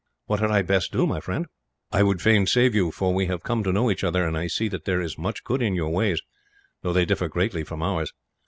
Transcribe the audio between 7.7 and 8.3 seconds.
ours.